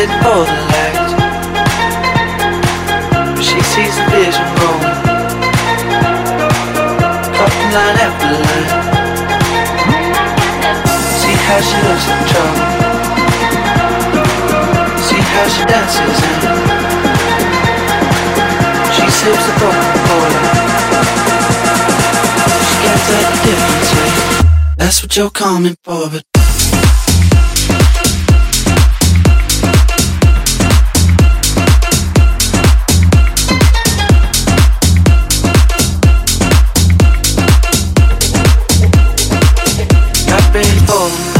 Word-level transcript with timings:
For 0.00 0.06
the 0.06 0.12
light. 0.72 0.96
She 3.36 3.60
sees 3.60 3.94
the 3.96 4.04
vision 4.08 4.48
rolling. 4.56 4.96
Caught 7.36 7.56
in 7.60 7.68
line 7.76 7.98
after 8.06 8.32
line. 8.32 8.70
See 11.20 11.36
how 11.44 11.60
she 11.60 11.76
looks 11.84 12.06
like 12.08 12.26
trouble. 12.32 12.64
See 15.04 15.20
how 15.20 15.46
she 15.52 15.62
dances 15.68 16.20
and 16.30 16.40
she 18.94 19.04
sips 19.10 19.44
the 19.44 19.52
Coca-Cola. 19.60 20.40
She 22.64 22.74
can't 22.80 23.02
tell 23.04 23.24
the 23.28 23.36
difference. 23.44 23.90
Yeah. 23.92 24.76
That's 24.78 24.98
what 25.02 25.12
you're 25.14 25.28
coming 25.28 25.76
for, 25.84 26.08
but 26.08 26.24
Got 40.52 41.39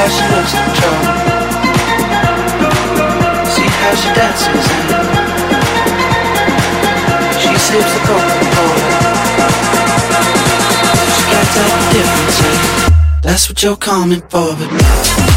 How 0.00 0.08
she 0.08 0.24
looks 0.34 0.54
in 0.54 0.60
trouble. 0.80 1.12
See 3.52 3.68
how 3.68 3.92
she 4.00 4.08
dances 4.16 4.66
and 4.72 4.96
she 7.38 7.52
sips 7.58 7.92
the 7.92 8.00
Coca-Cola. 8.08 8.88
She 11.14 11.22
can't 11.30 11.48
tell 11.52 11.68
the 11.68 11.82
difference. 11.92 12.38
That's 13.22 13.44
what 13.50 13.58
you're 13.62 13.76
coming 13.76 14.22
for, 14.22 14.56
but 14.56 15.29